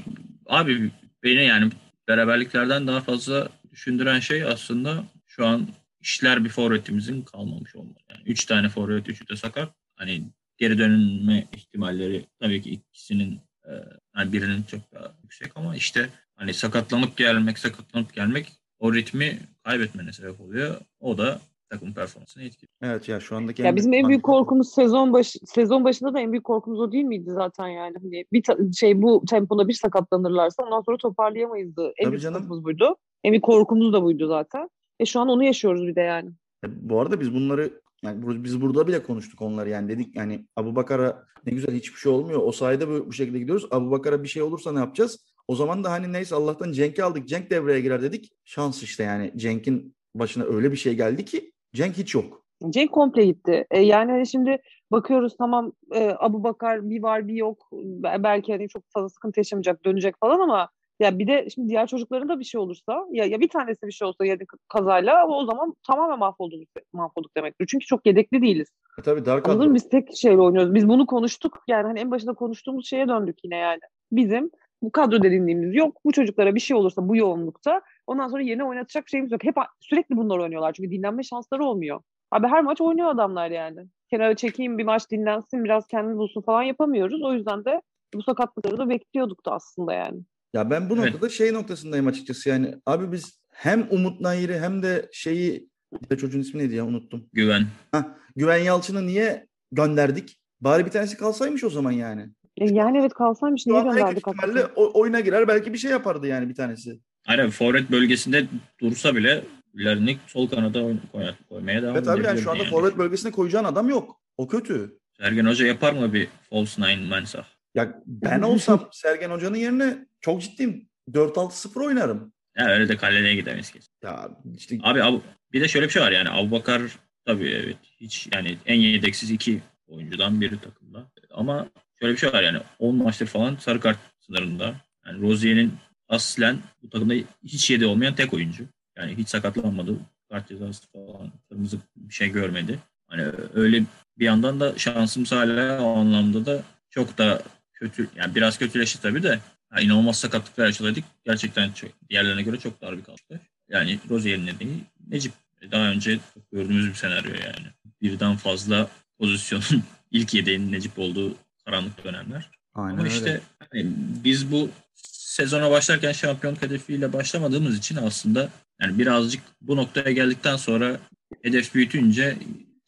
abi 0.46 0.90
beni 1.22 1.44
yani 1.44 1.70
beraberliklerden 2.08 2.86
daha 2.86 3.00
fazla 3.00 3.48
düşündüren 3.76 4.20
şey 4.20 4.44
aslında 4.44 5.05
şu 5.26 5.46
an 5.46 5.69
işler 6.00 6.44
bir 6.44 6.49
forvetimizin 6.49 7.23
kalmamış 7.23 7.76
olması. 7.76 8.05
Yani 8.11 8.23
üç 8.26 8.44
tane 8.44 8.69
forvet, 8.69 9.08
üçü 9.08 9.28
de 9.28 9.37
sakat. 9.37 9.75
Hani 9.96 10.23
geri 10.58 10.78
dönme 10.78 11.46
ihtimalleri 11.56 12.26
tabii 12.40 12.62
ki 12.62 12.70
ikisinin 12.70 13.40
e, 13.64 13.73
yani 14.17 14.32
birinin 14.32 14.62
çok 14.62 14.94
daha 14.94 15.14
yüksek 15.23 15.56
ama 15.56 15.76
işte 15.76 16.08
hani 16.37 16.55
sakatlanıp 16.55 17.17
gelmek, 17.17 17.58
sakatlanıp 17.58 18.14
gelmek 18.14 18.52
o 18.78 18.94
ritmi 18.94 19.40
kaybetmene 19.64 20.12
sebep 20.12 20.40
oluyor. 20.40 20.81
O 21.00 21.19
da 21.19 21.40
takım 21.70 21.94
performansını 21.94 22.42
etkiliyor. 22.44 22.72
Evet 22.82 23.08
ya 23.08 23.20
şu 23.20 23.36
andaki 23.36 23.62
Ya 23.62 23.76
bizim 23.76 23.92
en 23.92 24.08
büyük 24.08 24.22
korkumuz 24.22 24.68
sezon 24.74 25.12
başı 25.12 25.38
sezon 25.46 25.84
başında 25.84 26.14
da 26.14 26.20
en 26.20 26.32
büyük 26.32 26.44
korkumuz 26.44 26.80
o 26.80 26.92
değil 26.92 27.04
miydi 27.04 27.30
zaten 27.30 27.66
yani 27.68 27.94
hani 28.02 28.24
bir 28.32 28.42
ta- 28.42 28.72
şey 28.76 29.02
bu 29.02 29.24
tempoda 29.30 29.68
bir 29.68 29.72
sakatlanırlarsa 29.72 30.62
ondan 30.62 30.80
sonra 30.80 30.96
toparlayamayızdı. 30.96 31.92
En 31.98 32.04
Tabii 32.04 32.12
büyük 32.12 32.22
canım. 32.22 32.34
sıkıntımız 32.34 32.64
buydu. 32.64 32.96
En 33.24 33.32
büyük 33.32 33.44
korkumuz 33.44 33.92
da 33.92 34.02
buydu 34.02 34.28
zaten. 34.28 34.68
E 35.00 35.06
şu 35.06 35.20
an 35.20 35.28
onu 35.28 35.44
yaşıyoruz 35.44 35.82
bir 35.86 35.94
de 35.96 36.00
yani. 36.00 36.30
E, 36.64 36.88
Bu 36.90 37.00
arada 37.00 37.20
biz 37.20 37.34
bunları 37.34 37.70
yani 38.02 38.44
biz 38.44 38.60
burada 38.60 38.86
bile 38.86 39.02
konuştuk 39.02 39.42
onları 39.42 39.70
yani 39.70 39.88
dedik 39.88 40.16
yani 40.16 40.46
Abu 40.56 40.76
Bakar'a 40.76 41.24
ne 41.46 41.52
güzel 41.52 41.74
hiçbir 41.74 41.98
şey 41.98 42.12
olmuyor. 42.12 42.42
O 42.44 42.52
sayede 42.52 42.88
bu, 42.88 43.06
bu 43.06 43.12
şekilde 43.12 43.38
gidiyoruz. 43.38 43.66
Abu 43.70 43.90
Bakar'a 43.90 44.22
bir 44.22 44.28
şey 44.28 44.42
olursa 44.42 44.72
ne 44.72 44.78
yapacağız? 44.78 45.26
O 45.48 45.54
zaman 45.56 45.84
da 45.84 45.90
hani 45.90 46.12
neyse 46.12 46.34
Allah'tan 46.34 46.72
Cenk'i 46.72 47.04
aldık. 47.04 47.28
Cenk 47.28 47.50
devreye 47.50 47.80
girer 47.80 48.02
dedik. 48.02 48.32
Şans 48.44 48.82
işte 48.82 49.02
yani 49.02 49.32
Cenk'in 49.36 49.96
başına 50.14 50.44
öyle 50.44 50.72
bir 50.72 50.76
şey 50.76 50.94
geldi 50.94 51.24
ki 51.24 51.52
Cenk 51.74 51.96
hiç 51.96 52.14
yok. 52.14 52.42
Cenk 52.70 52.92
komple 52.92 53.24
gitti. 53.24 53.66
E, 53.70 53.80
yani 53.80 54.10
hani 54.10 54.26
şimdi 54.26 54.62
bakıyoruz 54.90 55.36
tamam 55.36 55.72
e, 55.94 56.12
Abu 56.18 56.44
Bakar 56.44 56.90
bir 56.90 57.02
var 57.02 57.28
bir 57.28 57.34
yok. 57.34 57.68
Be- 57.72 58.22
Belki 58.22 58.52
hani 58.52 58.68
çok 58.68 58.82
fazla 58.88 59.08
sıkıntı 59.08 59.40
yaşamayacak 59.40 59.84
dönecek 59.84 60.14
falan 60.20 60.40
ama 60.40 60.68
ya 61.00 61.18
bir 61.18 61.26
de 61.26 61.50
şimdi 61.54 61.68
diğer 61.68 61.86
çocukların 61.86 62.28
da 62.28 62.38
bir 62.38 62.44
şey 62.44 62.60
olursa 62.60 63.06
ya, 63.10 63.24
ya 63.24 63.40
bir 63.40 63.48
tanesi 63.48 63.86
bir 63.86 63.92
şey 63.92 64.08
olsa 64.08 64.26
ya 64.26 64.36
kazayla 64.68 65.26
o 65.26 65.46
zaman 65.46 65.74
tamamen 65.86 66.18
mahvolduk, 66.18 66.68
mahvolduk 66.92 67.36
demektir. 67.36 67.66
Çünkü 67.70 67.86
çok 67.86 68.06
yedekli 68.06 68.42
değiliz. 68.42 68.68
E 68.98 69.02
tabii 69.02 69.24
dar 69.24 69.42
Anladın 69.44 69.68
mı? 69.68 69.74
Biz 69.74 69.88
tek 69.88 70.16
şeyle 70.16 70.40
oynuyoruz. 70.40 70.74
Biz 70.74 70.88
bunu 70.88 71.06
konuştuk. 71.06 71.62
Yani 71.68 71.86
hani 71.86 72.00
en 72.00 72.10
başında 72.10 72.34
konuştuğumuz 72.34 72.88
şeye 72.88 73.08
döndük 73.08 73.38
yine 73.44 73.56
yani. 73.56 73.80
Bizim 74.12 74.50
bu 74.87 74.93
kadro 74.93 75.23
derinliğimiz 75.23 75.75
yok. 75.75 75.97
Bu 76.05 76.12
çocuklara 76.12 76.55
bir 76.55 76.61
şey 76.61 76.77
olursa 76.77 77.09
bu 77.09 77.17
yoğunlukta 77.17 77.83
ondan 78.06 78.29
sonra 78.29 78.43
yerine 78.43 78.65
oynatacak 78.65 79.09
şeyimiz 79.09 79.33
yok. 79.33 79.44
Hep 79.44 79.59
a- 79.59 79.69
sürekli 79.81 80.17
bunlar 80.17 80.38
oynuyorlar. 80.38 80.73
Çünkü 80.73 80.91
dinlenme 80.91 81.23
şansları 81.23 81.65
olmuyor. 81.65 82.00
Abi 82.31 82.47
her 82.47 82.62
maç 82.62 82.81
oynuyor 82.81 83.09
adamlar 83.09 83.50
yani. 83.50 83.81
Kenara 84.11 84.37
çekeyim 84.37 84.78
bir 84.78 84.85
maç 84.85 85.11
dinlensin 85.11 85.64
biraz 85.64 85.87
kendini 85.87 86.16
bulsun 86.16 86.43
falan 86.43 86.62
yapamıyoruz. 86.62 87.23
O 87.23 87.33
yüzden 87.33 87.64
de 87.64 87.83
bu 88.14 88.23
sakatlıkları 88.23 88.78
da 88.78 88.88
bekliyorduk 88.88 89.47
da 89.47 89.52
aslında 89.52 89.93
yani. 89.93 90.21
Ya 90.55 90.71
ben 90.71 90.90
bu 90.90 90.95
Evet. 90.97 91.05
noktada 91.05 91.28
şey 91.28 91.52
noktasındayım 91.55 92.07
açıkçası 92.07 92.49
yani 92.49 92.75
abi 92.87 93.12
biz 93.12 93.40
hem 93.52 93.87
Umut 93.90 94.21
Nayir'i 94.21 94.59
hem 94.59 94.83
de 94.83 95.09
şeyi 95.12 95.69
bir 96.02 96.11
de 96.11 96.16
çocuğun 96.16 96.40
ismi 96.40 96.61
neydi 96.61 96.75
ya 96.75 96.87
unuttum. 96.87 97.25
Güven. 97.33 97.62
Hah, 97.93 98.05
Güven 98.37 98.57
Yalçın'ı 98.64 99.07
niye 99.07 99.47
gönderdik? 99.73 100.40
Bari 100.61 100.87
bir 100.87 100.90
tanesi 100.90 101.16
kalsaymış 101.16 101.64
o 101.64 101.71
zaman 101.71 101.93
yani. 101.93 102.26
E, 102.56 102.64
yani 102.75 102.98
evet 102.98 103.14
kalsaymış 103.14 103.66
niye 103.66 103.82
gönderdik 103.82 104.28
o- 104.76 105.00
oyuna 105.00 105.20
girer 105.20 105.48
belki 105.48 105.72
bir 105.72 105.78
şey 105.78 105.90
yapardı 105.90 106.26
yani 106.26 106.48
bir 106.48 106.54
tanesi. 106.54 107.00
Aynen 107.26 107.50
forvet 107.50 107.90
bölgesinde 107.90 108.46
dursa 108.80 109.16
bile 109.16 109.44
Lernik 109.84 110.18
sol 110.26 110.48
kanada 110.48 110.82
koy- 111.12 111.25
koymaya 111.48 111.82
devam 111.82 111.96
Evet 111.96 112.08
abi 112.08 112.25
yani 112.25 112.40
şu 112.40 112.50
anda 112.50 112.62
yani. 112.62 112.70
forvet 112.70 112.98
bölgesine 112.98 113.32
koyacağın 113.32 113.64
adam 113.64 113.88
yok. 113.88 114.20
O 114.36 114.48
kötü. 114.48 114.98
Sergen 115.20 115.44
Hoca 115.46 115.66
yapar 115.66 115.92
mı 115.92 116.12
bir 116.12 116.28
false 116.50 116.82
nine 116.82 117.08
mensah? 117.08 117.44
Ya 117.75 118.02
ben 118.06 118.42
olsam 118.42 118.88
Sergen 118.92 119.30
Hoca'nın 119.30 119.56
yerine 119.56 120.06
çok 120.20 120.42
ciddiyim 120.42 120.88
4-6-0 121.12 121.84
oynarım. 121.86 122.32
Ya 122.58 122.66
öyle 122.66 122.88
de 122.88 122.96
kaleye 122.96 123.34
gidemeyiz 123.34 123.70
kesin. 123.72 123.90
Ya 124.04 124.28
işte 124.56 124.78
Abi 124.82 125.02
Abu- 125.02 125.22
bir 125.52 125.60
de 125.60 125.68
şöyle 125.68 125.86
bir 125.86 125.92
şey 125.92 126.02
var 126.02 126.12
yani 126.12 126.30
Abubakar 126.30 126.82
tabii 127.26 127.48
evet 127.50 127.76
hiç 128.00 128.28
yani 128.34 128.56
en 128.66 128.75
yedeksiz 128.80 129.30
iki 129.30 129.60
oyuncudan 129.88 130.40
biri 130.40 130.60
takımda. 130.60 131.10
Ama 131.30 131.68
şöyle 132.00 132.12
bir 132.12 132.19
şey 132.19 132.33
var 132.33 132.43
yani 132.43 132.59
10 132.79 132.97
maçtır 132.97 133.26
falan 133.26 133.57
sarı 133.57 133.81
kart 133.81 133.99
sınırında. 134.21 134.75
Yani 135.07 135.23
Rozier'in 135.23 135.75
aslen 136.09 136.59
bu 136.83 136.91
takımda 136.91 137.15
hiç 137.45 137.71
yedi 137.71 137.87
olmayan 137.87 138.15
tek 138.15 138.35
oyuncu. 138.35 138.65
Yani 138.97 139.17
hiç 139.17 139.29
sakatlanmadı. 139.29 139.97
Kart 140.31 140.49
cezası 140.49 140.87
falan 140.93 141.33
kırmızı 141.49 141.79
bir 141.97 142.15
şey 142.15 142.29
görmedi. 142.29 142.79
Hani 143.07 143.25
öyle 143.55 143.83
bir 144.19 144.25
yandan 144.25 144.61
da 144.61 144.79
şansımız 144.79 145.33
hala 145.33 145.83
o 145.83 145.97
anlamda 145.97 146.47
da 146.47 146.62
çok 146.91 147.19
da 147.19 147.43
kötü 147.73 148.09
yani 148.17 148.35
biraz 148.35 148.59
kötüleşti 148.59 149.03
tabii 149.03 149.23
de 149.23 149.41
yani 149.73 149.85
inanılmaz 149.85 150.19
sakatlıklar 150.19 150.67
yaşadık. 150.67 151.05
Gerçekten 151.25 151.73
çok, 151.73 151.91
diğerlerine 152.09 152.43
göre 152.43 152.59
çok 152.59 152.83
dar 152.83 152.99
bir 152.99 153.05
kalktı. 153.05 153.41
Yani 153.69 153.99
Rozier'in 154.11 154.47
nedeni 154.47 154.81
Necip. 155.09 155.33
Daha 155.73 155.91
önce 155.91 156.19
gördüğümüz 156.53 156.88
bir 156.88 156.95
senaryo 156.95 157.31
yani. 157.31 157.67
Birden 158.03 158.37
fazla 158.37 158.88
pozisyonun 159.19 159.85
ilk 160.11 160.35
yedeğinin 160.35 160.73
Necip 160.73 160.99
olduğu 160.99 161.35
karanlık 161.66 162.04
dönemler. 162.04 162.50
aynen 162.75 162.92
Ama 162.99 163.02
öyle. 163.04 163.14
işte 163.14 163.40
hani 163.73 163.87
biz 164.25 164.52
bu 164.52 164.70
sezona 165.02 165.70
başlarken 165.70 166.12
şampiyonluk 166.12 166.62
hedefiyle 166.62 167.12
başlamadığımız 167.12 167.78
için 167.78 167.96
aslında 167.96 168.49
yani 168.80 168.99
birazcık 168.99 169.42
bu 169.61 169.76
noktaya 169.76 170.11
geldikten 170.12 170.56
sonra 170.56 170.96
hedef 171.42 171.75
büyütünce 171.75 172.37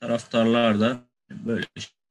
taraftarlar 0.01 0.81
da 0.81 1.01
böyle 1.31 1.65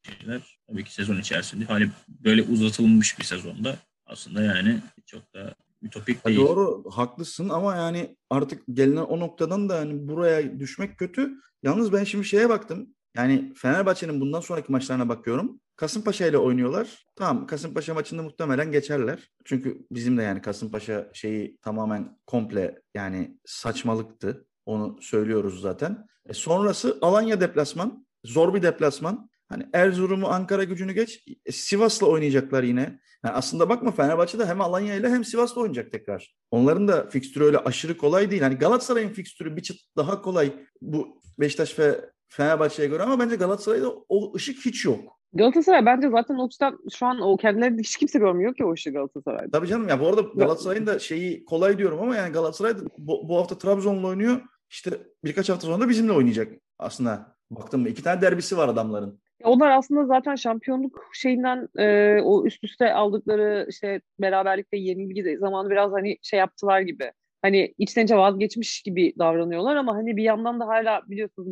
şeyler 0.03 0.41
tabii 0.69 0.83
ki 0.83 0.93
sezon 0.93 1.17
içerisinde 1.17 1.65
hani 1.65 1.89
böyle 2.09 2.41
uzatılmış 2.41 3.19
bir 3.19 3.23
sezonda 3.23 3.75
aslında 4.05 4.41
yani 4.43 4.79
çok 5.05 5.33
da 5.33 5.55
ütopik 5.81 6.19
Ha, 6.25 6.29
değil. 6.29 6.39
doğru 6.39 6.83
haklısın 6.91 7.49
ama 7.49 7.75
yani 7.75 8.15
artık 8.29 8.63
gelinen 8.73 9.01
o 9.01 9.19
noktadan 9.19 9.69
da 9.69 9.75
hani 9.79 10.07
buraya 10.07 10.59
düşmek 10.59 10.97
kötü. 10.97 11.31
Yalnız 11.63 11.93
ben 11.93 12.03
şimdi 12.03 12.25
şeye 12.25 12.49
baktım. 12.49 12.89
Yani 13.17 13.53
Fenerbahçe'nin 13.55 14.21
bundan 14.21 14.39
sonraki 14.39 14.71
maçlarına 14.71 15.09
bakıyorum. 15.09 15.59
Kasımpaşa 15.75 16.27
ile 16.27 16.37
oynuyorlar. 16.37 17.05
Tamam 17.15 17.47
Kasımpaşa 17.47 17.93
maçında 17.93 18.23
muhtemelen 18.23 18.71
geçerler. 18.71 19.31
Çünkü 19.45 19.85
bizim 19.91 20.17
de 20.17 20.23
yani 20.23 20.41
Kasımpaşa 20.41 21.09
şeyi 21.13 21.57
tamamen 21.57 22.17
komple 22.27 22.81
yani 22.95 23.37
saçmalıktı. 23.45 24.47
Onu 24.65 24.97
söylüyoruz 25.01 25.61
zaten. 25.61 26.07
E 26.25 26.33
sonrası 26.33 26.97
Alanya 27.01 27.41
deplasman. 27.41 28.07
Zor 28.23 28.53
bir 28.53 28.61
deplasman. 28.61 29.29
Hani 29.49 29.67
Erzurum'u 29.73 30.27
Ankara 30.27 30.63
gücünü 30.63 30.93
geç. 30.93 31.23
E, 31.45 31.51
Sivas'la 31.51 32.07
oynayacaklar 32.07 32.63
yine. 32.63 32.99
Yani 33.25 33.35
aslında 33.35 33.69
bakma 33.69 33.91
Fenerbahçe'de 33.91 34.45
hem 34.45 34.61
Alanya 34.61 34.95
ile 34.95 35.09
hem 35.09 35.25
Sivas'la 35.25 35.61
oynayacak 35.61 35.91
tekrar. 35.91 36.35
Onların 36.51 36.87
da 36.87 37.09
fikstürü 37.09 37.43
öyle 37.43 37.57
aşırı 37.57 37.97
kolay 37.97 38.31
değil. 38.31 38.41
Hani 38.41 38.55
Galatasaray'ın 38.55 39.09
fikstürü 39.09 39.55
bir 39.55 39.63
çıt 39.63 39.77
daha 39.97 40.21
kolay 40.21 40.53
bu 40.81 41.21
Beşiktaş 41.39 41.79
ve 41.79 42.09
Fenerbahçe'ye 42.27 42.87
göre 42.87 43.03
ama 43.03 43.19
bence 43.19 43.35
Galatasaray'da 43.35 43.89
o 44.09 44.35
ışık 44.35 44.65
hiç 44.65 44.85
yok. 44.85 44.99
Galatasaray 45.33 45.85
bence 45.85 46.09
zaten 46.09 46.35
o 46.35 46.45
açıdan 46.45 46.79
şu 46.93 47.05
an 47.05 47.21
o 47.21 47.37
kendilerini 47.37 47.79
hiç 47.79 47.97
kimse 47.97 48.19
görmüyor 48.19 48.55
ki 48.55 48.65
o 48.65 48.73
işi 48.73 48.91
Galatasaray'da. 48.91 49.51
Tabii 49.51 49.67
canım 49.67 49.89
ya 49.89 49.99
bu 49.99 50.07
arada 50.07 50.21
Galatasaray'ın 50.21 50.85
da 50.85 50.99
şeyi 50.99 51.45
kolay 51.45 51.77
diyorum 51.77 51.99
ama 52.01 52.15
yani 52.15 52.33
Galatasaray 52.33 52.73
bu, 52.97 53.29
bu 53.29 53.37
hafta 53.37 53.57
Trabzon'la 53.57 54.07
oynuyor. 54.07 54.41
İşte 54.69 54.91
birkaç 55.23 55.49
hafta 55.49 55.67
sonra 55.67 55.83
da 55.83 55.89
bizimle 55.89 56.11
oynayacak 56.11 56.53
aslında. 56.79 57.37
Baktım 57.51 57.81
mı 57.81 57.89
iki 57.89 58.03
tane 58.03 58.21
derbisi 58.21 58.57
var 58.57 58.67
adamların. 58.67 59.21
Onlar 59.43 59.71
aslında 59.71 60.05
zaten 60.05 60.35
şampiyonluk 60.35 61.05
şeyinden 61.13 61.67
e, 61.77 62.19
o 62.21 62.45
üst 62.45 62.63
üste 62.63 62.93
aldıkları 62.93 63.65
işte 63.69 64.01
beraberlik 64.19 64.73
ve 64.73 64.77
yenilgi 64.77 65.37
zamanı 65.37 65.69
biraz 65.69 65.91
hani 65.91 66.17
şey 66.21 66.39
yaptılar 66.39 66.81
gibi. 66.81 67.11
Hani 67.41 67.73
içten 67.77 68.05
içe 68.05 68.17
vazgeçmiş 68.17 68.81
gibi 68.81 69.13
davranıyorlar 69.19 69.75
ama 69.75 69.95
hani 69.95 70.17
bir 70.17 70.23
yandan 70.23 70.59
da 70.59 70.67
hala 70.67 71.01
biliyorsunuz 71.07 71.51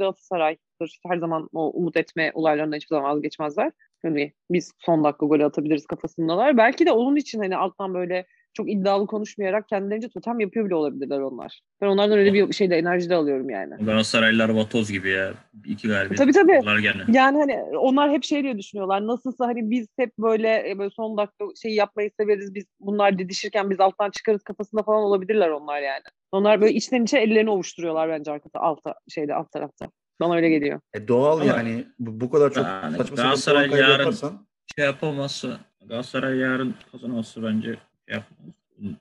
Galatasaray'dır. 0.79 0.99
Her 1.07 1.17
zaman 1.17 1.49
o 1.53 1.71
umut 1.71 1.97
etme 1.97 2.31
olaylarından 2.33 2.75
hiçbir 2.75 2.95
zaman 2.95 3.15
vazgeçmezler. 3.15 3.71
Hani 4.01 4.33
biz 4.51 4.71
son 4.79 5.03
dakika 5.03 5.25
golü 5.25 5.45
atabiliriz 5.45 5.85
kafasındalar. 5.85 6.57
Belki 6.57 6.85
de 6.85 6.91
onun 6.91 7.15
için 7.15 7.39
hani 7.39 7.57
alttan 7.57 7.93
böyle 7.93 8.25
çok 8.53 8.71
iddialı 8.71 9.07
konuşmayarak 9.07 9.69
kendilerince 9.69 10.09
totem 10.09 10.39
yapıyor 10.39 10.65
bile 10.65 10.75
olabilirler 10.75 11.19
onlar. 11.19 11.61
Ben 11.81 11.87
onlardan 11.87 12.17
öyle 12.17 12.33
bir 12.33 12.53
şeyde 12.53 12.77
enerji 12.77 13.09
de 13.09 13.15
alıyorum 13.15 13.49
yani. 13.49 13.85
Galatasaraylılar 13.85 14.49
vatoz 14.49 14.91
gibi 14.91 15.09
ya. 15.09 15.33
İki 15.65 15.87
galibiyet. 15.87 16.17
Tabii 16.17 16.31
tabii. 16.31 16.59
Bunlar 16.61 16.79
gene. 16.79 17.03
Yani 17.07 17.37
hani 17.37 17.77
onlar 17.77 18.11
hep 18.11 18.23
şey 18.23 18.43
diye 18.43 18.57
düşünüyorlar. 18.57 19.07
Nasılsa 19.07 19.47
hani 19.47 19.69
biz 19.69 19.87
hep 19.97 20.17
böyle, 20.19 20.69
e, 20.69 20.77
böyle 20.77 20.89
son 20.89 21.17
dakika 21.17 21.45
şeyi 21.61 21.75
yapmayı 21.75 22.11
severiz. 22.19 22.55
Biz 22.55 22.65
bunlar 22.79 23.19
didişirken 23.19 23.69
biz 23.69 23.79
alttan 23.79 24.11
çıkarız 24.11 24.43
kafasında 24.43 24.83
falan 24.83 25.03
olabilirler 25.03 25.49
onlar 25.49 25.81
yani. 25.81 26.03
Onlar 26.31 26.61
böyle 26.61 26.73
içten 26.73 27.03
içe 27.03 27.17
ellerini 27.17 27.49
ovuşturuyorlar 27.49 28.09
bence 28.09 28.31
arkada 28.31 28.59
alta 28.59 28.95
şeyde 29.09 29.35
alt 29.35 29.51
tarafta. 29.51 29.87
Bana 30.19 30.35
öyle 30.35 30.49
geliyor. 30.49 30.79
E 30.93 31.07
doğal 31.07 31.35
Ama- 31.41 31.45
yani 31.45 31.85
bu, 31.99 32.21
bu 32.21 32.29
kadar 32.29 32.53
çok 32.53 32.65
Yani 32.65 32.97
saçma 32.97 33.17
sapan 33.17 33.23
Galatasaray 33.25 33.69
yarın- 33.79 33.99
yaparsan 33.99 34.47
Şey 34.75 34.85
yapamazsa 34.85 35.59
Galatasaray 35.85 36.37
yarın 36.37 36.75
kazanamazsa 36.91 37.43
bence 37.43 37.67
şey 38.07 38.15
yapmaz. 38.15 38.53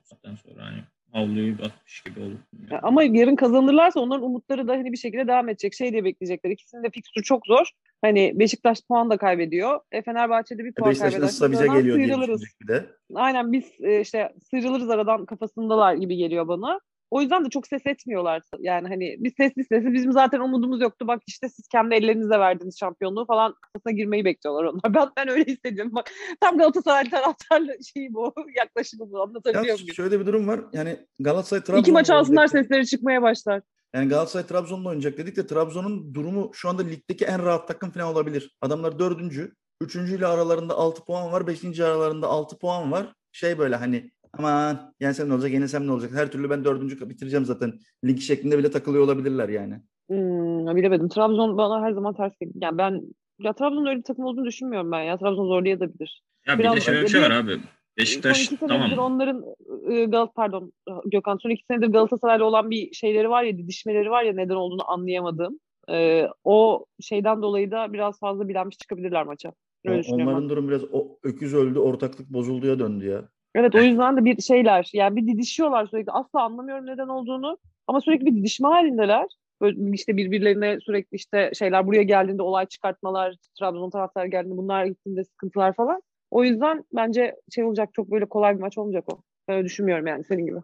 Zaten 0.03 0.35
sonra 0.35 0.65
hani 0.65 0.77
havluyu 1.11 1.53
atmış 1.53 2.01
gibi 2.03 2.19
olur. 2.19 2.37
Ya 2.71 2.79
Ama 2.83 3.03
yarın 3.03 3.35
kazanırlarsa 3.35 3.99
onların 3.99 4.23
umutları 4.25 4.67
da 4.67 4.71
hani 4.73 4.91
bir 4.91 4.97
şekilde 4.97 5.27
devam 5.27 5.49
edecek. 5.49 5.73
Şey 5.73 5.91
diye 5.91 6.03
bekleyecekler. 6.03 6.49
İkisinin 6.51 6.83
de 6.83 6.89
fikstürü 6.89 7.23
çok 7.23 7.45
zor. 7.45 7.69
Hani 8.01 8.33
Beşiktaş 8.39 8.81
puan 8.87 9.09
da 9.09 9.17
kaybediyor. 9.17 9.79
E 9.91 10.01
Fenerbahçe'de 10.01 10.63
bir 10.63 10.69
e, 10.69 10.73
puan 10.73 10.89
Beşiktaş 10.89 11.11
kaybederse 11.11 11.25
nasılsa 11.27 11.51
bize 11.51 11.67
geliyor 11.67 11.97
diye 11.97 12.07
sıyrılırız. 12.07 12.41
düşünecek 12.41 12.61
bir 12.61 12.67
de. 12.67 12.85
Aynen 13.15 13.51
biz 13.53 13.65
e, 13.81 14.01
işte 14.01 14.33
sıyrılırız 14.49 14.89
aradan 14.89 15.25
kafasındalar 15.25 15.93
gibi 15.93 16.15
geliyor 16.17 16.47
bana. 16.47 16.79
O 17.11 17.21
yüzden 17.21 17.45
de 17.45 17.49
çok 17.49 17.67
ses 17.67 17.85
etmiyorlar. 17.85 18.43
Yani 18.59 18.87
hani 18.87 19.15
biz 19.19 19.33
sessiz 19.37 19.67
sessiz 19.67 19.93
bizim 19.93 20.11
zaten 20.11 20.39
umudumuz 20.39 20.81
yoktu. 20.81 21.07
Bak 21.07 21.21
işte 21.27 21.49
siz 21.49 21.67
kendi 21.67 21.95
ellerinizle 21.95 22.39
verdiniz 22.39 22.79
şampiyonluğu 22.79 23.25
falan 23.25 23.55
kafasına 23.61 23.91
girmeyi 23.91 24.25
bekliyorlar 24.25 24.63
onlar. 24.63 24.81
Ben, 24.95 25.09
ben 25.17 25.29
öyle 25.29 25.43
hissediyorum. 25.51 25.91
Bak 25.95 26.11
tam 26.41 26.57
Galatasaray 26.57 27.09
taraftarlı 27.09 27.77
şeyi 27.93 28.13
bu 28.13 28.33
yaklaşımı 28.57 29.11
bu 29.11 29.21
anlatabiliyor 29.21 29.65
Yalnız 29.65 29.81
muyum? 29.81 29.95
şöyle 29.95 30.19
bir 30.19 30.25
durum 30.25 30.47
var. 30.47 30.59
Yani 30.73 30.99
Galatasaray 31.19 31.63
Trabzon'la 31.63 31.81
İki 31.81 31.91
maç 31.91 32.09
alsınlar 32.09 32.47
sesleri 32.47 32.87
çıkmaya 32.87 33.21
başlar. 33.21 33.61
Yani 33.95 34.09
Galatasaray 34.09 34.47
Trabzon'la 34.47 34.89
oynayacak 34.89 35.17
dedik 35.17 35.35
de 35.35 35.47
Trabzon'un 35.47 36.13
durumu 36.13 36.51
şu 36.53 36.69
anda 36.69 36.81
ligdeki 36.83 37.25
en 37.25 37.45
rahat 37.45 37.67
takım 37.67 37.91
falan 37.91 38.07
olabilir. 38.07 38.55
Adamlar 38.61 38.99
dördüncü. 38.99 39.53
Üçüncüyle 39.81 40.27
aralarında 40.27 40.73
6 40.73 41.05
puan 41.05 41.31
var. 41.31 41.47
Beşinci 41.47 41.85
aralarında 41.85 42.27
6 42.27 42.57
puan 42.57 42.91
var. 42.91 43.13
Şey 43.31 43.57
böyle 43.57 43.75
hani 43.75 44.11
aman 44.37 44.93
yensem 44.99 45.29
ne 45.29 45.33
olacak 45.33 45.51
yenilsem 45.51 45.87
ne 45.87 45.91
olacak. 45.91 46.11
Her 46.13 46.31
türlü 46.31 46.49
ben 46.49 46.65
dördüncü 46.65 47.09
bitireceğim 47.09 47.45
zaten. 47.45 47.73
Lig 48.05 48.19
şeklinde 48.19 48.57
bile 48.57 48.71
takılıyor 48.71 49.03
olabilirler 49.03 49.49
yani. 49.49 49.73
Hmm, 50.09 50.75
bilemedim. 50.75 51.09
Trabzon 51.09 51.57
bana 51.57 51.81
her 51.81 51.91
zaman 51.91 52.13
ters 52.13 52.33
geliyor. 52.39 52.55
Yani 52.61 52.77
ben 52.77 53.01
ya 53.39 53.53
Trabzon'un 53.53 53.85
öyle 53.85 53.97
bir 53.99 54.03
takım 54.03 54.25
olduğunu 54.25 54.45
düşünmüyorum 54.45 54.91
ben 54.91 55.01
ya. 55.01 55.17
Trabzon 55.17 55.47
zorlayabilir. 55.47 56.23
Ya 56.47 56.53
bir 56.53 56.59
Biraz- 56.63 56.75
de 56.75 56.81
şöyle 56.81 57.01
bir 57.01 57.07
şey 57.07 57.21
bir- 57.21 57.25
var 57.25 57.31
abi. 57.31 57.57
Beşiktaş 57.97 58.49
son 58.59 58.67
tamam. 58.67 58.91
onların 58.99 59.43
e, 59.91 60.05
Gal 60.05 60.27
pardon 60.35 60.73
Gökhan 61.05 61.37
son 61.37 61.49
iki 61.49 61.63
senedir 61.71 61.87
Galatasaray'la 61.87 62.45
olan 62.45 62.69
bir 62.71 62.91
şeyleri 62.93 63.29
var 63.29 63.43
ya 63.43 63.57
didişmeleri 63.57 64.09
var 64.09 64.23
ya 64.23 64.33
neden 64.33 64.55
olduğunu 64.55 64.91
anlayamadığım. 64.91 65.59
E, 65.91 66.27
o 66.43 66.85
şeyden 67.01 67.41
dolayı 67.41 67.71
da 67.71 67.93
biraz 67.93 68.19
fazla 68.19 68.47
bilenmiş 68.47 68.77
çıkabilirler 68.77 69.25
maça. 69.25 69.51
Öyle 69.85 69.97
O- 69.97 69.99
düşünüyorum 69.99 70.27
onların 70.27 70.43
ben. 70.43 70.49
durum 70.49 70.67
biraz 70.69 70.81
o 70.93 71.17
öküz 71.23 71.53
öldü 71.53 71.79
ortaklık 71.79 72.29
bozulduya 72.33 72.79
döndü 72.79 73.05
ya. 73.05 73.29
Evet 73.55 73.75
o 73.75 73.79
yüzden 73.79 74.17
de 74.17 74.25
bir 74.25 74.41
şeyler 74.41 74.89
yani 74.93 75.15
bir 75.15 75.27
didişiyorlar 75.27 75.85
sürekli. 75.85 76.11
Asla 76.11 76.41
anlamıyorum 76.41 76.85
neden 76.85 77.07
olduğunu 77.07 77.57
ama 77.87 78.01
sürekli 78.01 78.25
bir 78.25 78.35
didişme 78.35 78.67
halindeler. 78.67 79.25
Böyle 79.61 79.91
işte 79.91 80.17
birbirlerine 80.17 80.79
sürekli 80.79 81.15
işte 81.15 81.51
şeyler 81.53 81.87
buraya 81.87 82.03
geldiğinde 82.03 82.41
olay 82.41 82.65
çıkartmalar, 82.65 83.35
Trabzon 83.59 83.89
taraftarı 83.89 84.27
geldiğinde 84.27 84.57
bunlar 84.57 84.85
gittiğinde 84.85 85.23
sıkıntılar 85.23 85.73
falan. 85.73 86.01
O 86.31 86.43
yüzden 86.43 86.83
bence 86.95 87.35
şey 87.55 87.63
olacak 87.63 87.89
çok 87.93 88.11
böyle 88.11 88.25
kolay 88.25 88.55
bir 88.55 88.61
maç 88.61 88.77
olmayacak 88.77 89.13
o. 89.13 89.21
Ben 89.47 89.55
öyle 89.55 89.65
düşünmüyorum 89.65 90.07
yani 90.07 90.23
senin 90.23 90.45
gibi. 90.45 90.57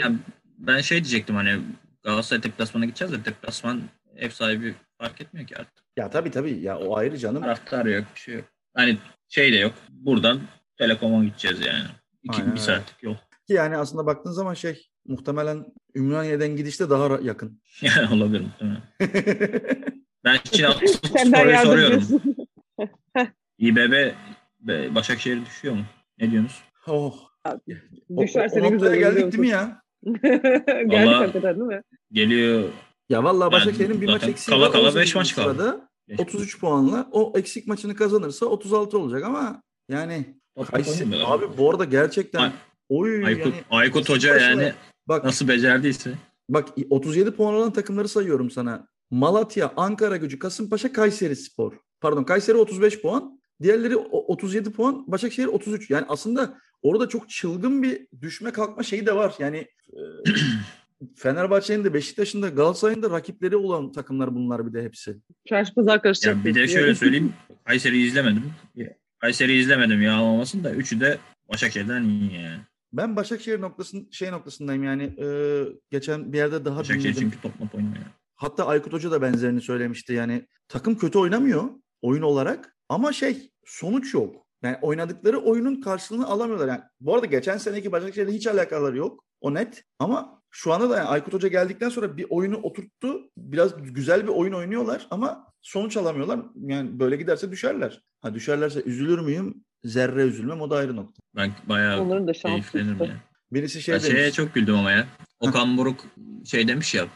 Ya 0.00 0.12
ben 0.58 0.80
şey 0.80 0.98
diyecektim 0.98 1.36
hani 1.36 1.50
Galatasaray 2.02 2.42
deplasmana 2.42 2.84
gideceğiz 2.84 3.12
de 3.12 3.24
deplasman 3.24 3.80
ev 4.16 4.30
sahibi 4.30 4.74
fark 4.98 5.20
etmiyor 5.20 5.46
ki 5.46 5.56
artık. 5.56 5.84
Ya 5.96 6.10
tabii 6.10 6.30
tabii 6.30 6.60
ya 6.60 6.78
o 6.78 6.96
ayrı 6.96 7.18
canım. 7.18 7.42
Taraftar 7.42 7.86
yok, 7.86 8.04
bir 8.14 8.20
şey 8.20 8.34
yok. 8.34 8.44
Hani 8.74 8.98
şey 9.28 9.52
de 9.52 9.56
yok. 9.56 9.72
Buradan 9.90 10.40
Telekom'a 10.78 11.24
gideceğiz 11.24 11.66
yani. 11.66 11.84
İki, 12.22 12.32
Aynen 12.36 12.46
bir 12.46 12.50
öyle. 12.50 12.60
saatlik 12.60 13.02
yol. 13.02 13.14
Ki 13.46 13.52
yani 13.52 13.76
aslında 13.76 14.06
baktığın 14.06 14.30
zaman 14.32 14.54
şey 14.54 14.86
muhtemelen 15.06 15.64
Ümraniye'den 15.94 16.56
gidişte 16.56 16.90
daha 16.90 17.18
yakın. 17.22 17.60
Olabilir 18.12 18.40
muhtemelen. 18.40 18.82
Ben 20.24 20.36
şimdi 20.52 20.68
soruyu 21.36 21.56
soruyorum. 21.58 22.02
İBB 23.58 24.14
Başakşehir 24.94 25.46
düşüyor 25.46 25.74
mu? 25.74 25.82
Ne 26.18 26.30
diyorsunuz? 26.30 26.62
oh. 26.86 27.28
O, 28.10 28.22
Düşerse 28.22 28.60
o 28.60 28.64
ne 28.64 28.68
güzel 28.68 28.86
noktaya 28.88 28.96
geldik 29.10 29.22
değil 29.32 29.38
mi 29.38 29.48
ya? 29.48 29.82
Geldik 30.04 30.92
Vallahi- 30.92 31.14
hakikaten 31.14 31.54
değil 31.54 31.66
mi? 31.66 31.82
Geliyor. 32.12 32.68
Ya 33.08 33.24
vallahi 33.24 33.52
Başakşehir'in 33.52 34.00
bir 34.00 34.06
maç 34.06 34.28
eksiği 34.28 34.54
kala 34.56 34.64
var. 34.66 34.72
kala 34.72 34.82
18. 34.82 35.00
beş 35.00 35.14
maç 35.14 35.34
kaldı. 35.34 35.54
sırada. 35.54 35.88
33 36.18 36.60
puanla 36.60 37.08
o 37.12 37.32
eksik 37.36 37.66
maçını 37.66 37.94
kazanırsa 37.96 38.46
36 38.46 38.98
olacak 38.98 39.24
ama 39.24 39.62
yani 39.88 40.40
Kayseri, 40.70 41.24
abi 41.24 41.44
bu 41.58 41.70
arada 41.70 41.84
gerçekten 41.84 42.40
Ay- 42.40 42.52
oy 42.88 43.24
Aykut, 43.26 43.46
yani 43.54 43.64
Aykut 43.70 44.08
Hoca 44.08 44.34
Başla. 44.34 44.44
yani 44.46 44.72
bak 45.08 45.24
nasıl 45.24 45.48
becerdiyse. 45.48 46.10
bak 46.48 46.68
37 46.90 47.30
puan 47.30 47.54
olan 47.54 47.72
takımları 47.72 48.08
sayıyorum 48.08 48.50
sana. 48.50 48.88
Malatya, 49.10 49.72
Ankara 49.76 50.16
Gücü, 50.16 50.38
Kasımpaşa, 50.38 50.92
Kayseri 50.92 51.36
Spor. 51.36 51.72
Pardon 52.00 52.24
Kayseri 52.24 52.56
35 52.56 53.00
puan. 53.02 53.40
Diğerleri 53.62 53.96
o- 53.96 54.32
37 54.32 54.72
puan. 54.72 55.04
Başakşehir 55.12 55.46
33. 55.46 55.90
Yani 55.90 56.06
aslında 56.08 56.58
orada 56.82 57.08
çok 57.08 57.30
çılgın 57.30 57.82
bir 57.82 58.06
düşme 58.20 58.50
kalkma 58.50 58.82
şeyi 58.82 59.06
de 59.06 59.14
var. 59.14 59.34
Yani 59.38 59.56
e, 59.92 60.00
Fenerbahçe'nin 61.16 61.84
de 61.84 61.94
Beşiktaş'ın 61.94 62.42
da 62.42 62.48
Galatasaray'ın 62.48 63.02
da 63.02 63.10
rakipleri 63.10 63.56
olan 63.56 63.92
takımlar 63.92 64.34
bunlar 64.34 64.66
bir 64.66 64.72
de 64.72 64.82
hepsi. 64.82 65.16
Çarşı 65.48 65.74
pazar 65.74 66.02
karışacak. 66.02 66.36
Ya 66.36 66.44
bir 66.44 66.54
de 66.54 66.68
şöyle 66.68 66.86
yani. 66.86 66.96
söyleyeyim. 66.96 67.32
Kayseri'yi 67.64 68.06
izlemedim. 68.06 68.52
Kayseri'yi 69.22 69.60
izlemedim 69.60 70.02
ya 70.02 70.22
olmasın 70.22 70.64
da 70.64 70.70
üçü 70.70 71.00
de 71.00 71.18
Başakşehir'den 71.48 72.02
iyi 72.02 72.34
yani. 72.34 72.60
Ben 72.92 73.16
Başakşehir 73.16 73.60
noktasın 73.60 74.08
şey 74.10 74.30
noktasındayım 74.32 74.84
yani 74.84 75.02
e, 75.02 75.26
geçen 75.90 76.32
bir 76.32 76.38
yerde 76.38 76.64
daha 76.64 76.78
Başakşehir 76.78 77.04
dinledim. 77.04 77.20
çünkü 77.30 77.42
top 77.42 77.60
mop 77.60 77.74
oynuyor. 77.74 78.04
Hatta 78.34 78.66
Aykut 78.66 78.92
Hoca 78.92 79.10
da 79.10 79.22
benzerini 79.22 79.60
söylemişti. 79.60 80.12
Yani 80.12 80.46
takım 80.68 80.98
kötü 80.98 81.18
oynamıyor 81.18 81.64
oyun 82.02 82.22
olarak 82.22 82.76
ama 82.88 83.12
şey 83.12 83.50
sonuç 83.66 84.14
yok. 84.14 84.46
Yani 84.62 84.78
oynadıkları 84.82 85.38
oyunun 85.38 85.80
karşılığını 85.80 86.26
alamıyorlar. 86.26 86.68
Yani 86.68 86.80
bu 87.00 87.14
arada 87.14 87.26
geçen 87.26 87.58
seneki 87.58 87.92
Başakşehir'le 87.92 88.30
hiç 88.32 88.46
alakaları 88.46 88.96
yok. 88.96 89.24
O 89.40 89.54
net. 89.54 89.84
Ama 89.98 90.41
şu 90.54 90.72
anda 90.72 90.90
da 90.90 90.96
yani 90.96 91.08
Aykut 91.08 91.34
Hoca 91.34 91.48
geldikten 91.48 91.88
sonra 91.88 92.16
bir 92.16 92.26
oyunu 92.30 92.56
oturttu. 92.56 93.30
Biraz 93.36 93.82
güzel 93.82 94.22
bir 94.22 94.28
oyun 94.28 94.52
oynuyorlar 94.52 95.06
ama 95.10 95.52
sonuç 95.62 95.96
alamıyorlar. 95.96 96.40
Yani 96.56 97.00
böyle 97.00 97.16
giderse 97.16 97.50
düşerler. 97.50 98.02
Ha 98.20 98.34
düşerlerse 98.34 98.82
üzülür 98.82 99.18
müyüm? 99.18 99.64
Zerre 99.84 100.22
üzülmem 100.22 100.60
o 100.60 100.70
da 100.70 100.76
ayrı 100.76 100.96
nokta. 100.96 101.22
Ben 101.36 101.52
bayağı 101.68 102.00
Onların 102.00 102.28
da 102.28 102.32
keyiflenirim 102.32 102.98
ya. 103.04 103.16
Birisi 103.52 103.82
şey 103.82 103.94
Ben 103.94 103.98
şeye 103.98 104.22
demiş. 104.22 104.34
çok 104.34 104.54
güldüm 104.54 104.74
ama 104.74 104.90
ya. 104.90 105.06
Okan 105.40 105.78
Buruk 105.78 106.04
şey 106.44 106.68
demiş 106.68 106.94
ya. 106.94 107.06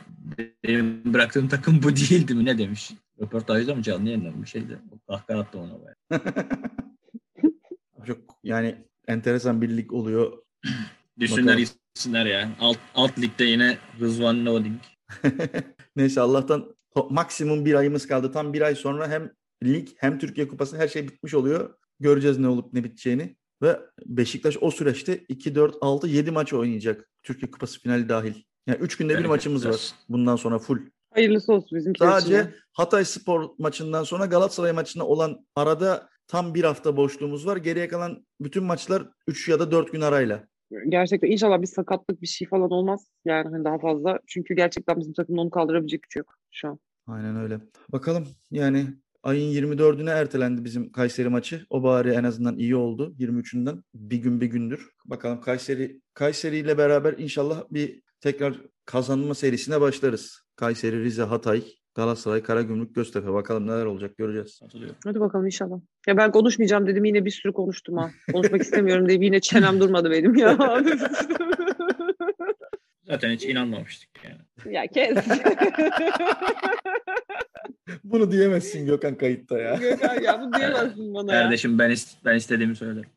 Benim 0.65 1.15
bıraktığım 1.15 1.49
takım 1.49 1.83
bu 1.83 1.97
değildi 1.97 2.35
mi 2.35 2.45
ne 2.45 2.59
demiş. 2.59 2.91
Röportajda 3.21 3.75
mı 3.75 3.83
canlı 3.83 4.09
yayında 4.09 4.43
bir 4.43 4.47
şeydi. 4.47 4.79
O 4.91 5.13
kahkaha 5.13 5.39
attı 5.39 5.59
ona 5.59 5.73
baya. 5.83 6.23
Çok 8.07 8.19
yani 8.45 8.75
enteresan 9.09 9.63
bir 9.63 9.77
lig 9.77 9.93
oluyor. 9.93 10.33
Düşsünler 11.19 11.47
Bakalım. 11.47 11.86
Gitsinler 11.97 12.27
ya. 12.27 12.49
Alt, 12.61 12.79
alt 12.95 13.19
ligde 13.19 13.45
yine 13.45 13.79
Rızvan 14.01 14.47
Loading. 14.47 14.81
Neyse 15.97 16.21
Allah'tan 16.21 16.77
maksimum 17.11 17.65
bir 17.65 17.75
ayımız 17.75 18.07
kaldı. 18.07 18.33
Tam 18.33 18.53
bir 18.53 18.61
ay 18.61 18.75
sonra 18.75 19.09
hem 19.09 19.33
lig 19.65 19.89
hem 19.97 20.19
Türkiye 20.19 20.49
Kupası 20.49 20.77
her 20.77 20.89
şey 20.89 21.09
bitmiş 21.09 21.35
oluyor. 21.35 21.75
Göreceğiz 22.01 22.39
ne 22.39 22.49
olup 22.49 22.73
ne 22.73 22.85
biteceğini. 22.85 23.37
Ve 23.63 23.81
Beşiktaş 24.07 24.57
o 24.61 24.71
süreçte 24.71 25.25
2, 25.29 25.55
4, 25.55 25.75
6, 25.81 26.09
7 26.09 26.31
maç 26.31 26.53
oynayacak. 26.53 27.09
Türkiye 27.23 27.51
Kupası 27.51 27.81
finali 27.81 28.09
dahil. 28.09 28.35
Yani 28.67 28.79
3 28.81 28.97
günde 28.97 29.19
bir 29.19 29.25
maçımız 29.25 29.69
var. 29.69 29.91
Bundan 30.09 30.37
sonra 30.37 30.59
full. 30.59 30.79
Hayırlısı 31.15 31.53
olsun 31.53 31.77
için. 31.77 31.93
Sadece. 31.99 32.55
Hatay 32.73 33.05
Spor 33.05 33.51
maçından 33.59 34.05
sonra 34.05 34.27
Galatasaray 34.27 34.73
maçına 34.73 35.07
olan 35.07 35.47
arada 35.55 36.09
tam 36.29 36.55
bir 36.55 36.65
hafta 36.65 36.97
boşluğumuz 36.97 37.47
var. 37.47 37.57
Geriye 37.57 37.89
kalan 37.89 38.27
bütün 38.41 38.65
maçlar 38.65 39.03
3 39.27 39.49
ya 39.49 39.61
da 39.61 39.71
4 39.71 39.93
gün 39.93 40.01
arayla. 40.01 40.49
Gerçekten 40.89 41.31
inşallah 41.31 41.63
bir 41.63 41.67
sakatlık 41.67 42.23
bir 42.23 42.27
şey 42.27 42.49
falan 42.49 42.71
olmaz. 42.71 43.11
Yani 43.25 43.49
hani 43.49 43.65
daha 43.65 43.79
fazla. 43.79 44.21
Çünkü 44.27 44.55
gerçekten 44.55 45.01
bizim 45.01 45.13
takımın 45.13 45.39
onu 45.39 45.51
kaldırabilecek 45.51 46.03
gücü 46.03 46.19
yok 46.19 46.35
şu 46.51 46.69
an. 46.69 46.79
Aynen 47.07 47.37
öyle. 47.37 47.61
Bakalım 47.89 48.29
yani 48.51 48.87
ayın 49.23 49.53
24'üne 49.53 50.11
ertelendi 50.11 50.65
bizim 50.65 50.93
Kayseri 50.93 51.29
maçı. 51.29 51.67
O 51.71 51.83
bari 51.83 52.11
en 52.11 52.25
azından 52.25 52.59
iyi 52.59 52.77
oldu 52.77 53.15
23'ünden. 53.19 53.83
Bir 53.95 54.19
gün 54.19 54.41
bir 54.41 54.47
gündür. 54.47 54.91
Bakalım 55.05 55.41
Kayseri 55.41 56.01
Kayseri 56.15 56.57
ile 56.57 56.79
beraber 56.79 57.15
inşallah 57.19 57.65
bir 57.71 58.03
tekrar 58.21 58.61
kazanma 58.85 59.35
serisine 59.35 59.81
başlarız. 59.81 60.41
Kayseri, 60.57 61.05
Rize, 61.05 61.23
Hatay, 61.23 61.65
Galatasaray, 62.01 62.43
Karagümrük, 62.43 62.95
Göztepe. 62.95 63.33
Bakalım 63.33 63.67
neler 63.67 63.85
olacak 63.85 64.17
göreceğiz. 64.17 64.61
Hadi 65.05 65.21
bakalım 65.21 65.47
inşallah. 65.47 65.77
Ya 66.07 66.17
ben 66.17 66.31
konuşmayacağım 66.31 66.87
dedim 66.87 67.05
yine 67.05 67.25
bir 67.25 67.31
sürü 67.31 67.53
konuştum 67.53 67.97
ha. 67.97 68.11
Konuşmak 68.33 68.63
istemiyorum 68.63 69.09
deyip 69.09 69.23
yine 69.23 69.41
çenem 69.41 69.81
durmadı 69.81 70.11
benim 70.11 70.35
ya. 70.35 70.59
Zaten 73.05 73.31
hiç 73.31 73.45
inanmamıştık 73.45 74.11
yani. 74.25 74.75
ya 74.75 74.87
kes. 74.87 75.19
Bunu 78.05 78.31
diyemezsin 78.33 78.87
Gökhan 78.87 79.15
kayıtta 79.19 79.59
ya. 79.59 79.75
Gökhan 79.75 80.21
ya 80.23 80.41
bu 80.43 80.55
diyemezsin 80.55 81.15
bana 81.15 81.35
ya. 81.35 81.43
Kardeşim 81.43 81.79
ben 81.79 81.91
ist- 81.91 82.17
ben 82.25 82.37
istediğimi 82.37 82.77
söylerim. 82.77 83.11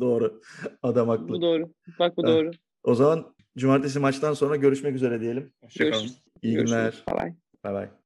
Doğru. 0.00 0.40
Adam 0.82 1.08
haklı. 1.08 1.28
Bu 1.28 1.42
doğru. 1.42 1.72
Bak 1.98 2.16
bu 2.16 2.26
doğru. 2.26 2.50
O 2.84 2.94
zaman 2.94 3.34
cumartesi 3.58 3.98
maçtan 3.98 4.34
sonra 4.34 4.56
görüşmek 4.56 4.94
üzere 4.94 5.20
diyelim. 5.20 5.52
Hoşçakalın. 5.62 5.92
Görüşürüz. 5.92 6.22
İyi 6.42 6.54
Görüşürüz. 6.54 6.70
günler. 6.76 7.04
Bye 7.10 7.16
bye. 7.26 7.36
Bye 7.62 7.72
bye. 7.72 7.99